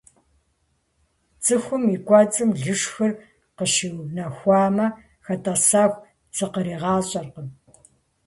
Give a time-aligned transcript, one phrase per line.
[1.43, 3.11] ЦӀыхум и кӀуэцӀым лышхыр
[3.57, 4.87] къыщыунэхуамэ,
[5.25, 6.03] хэтӀэсэху
[6.35, 7.47] зыкъригъащӀэркъым.